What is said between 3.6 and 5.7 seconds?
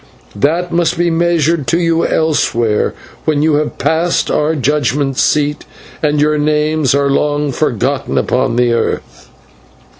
passed our judgment seat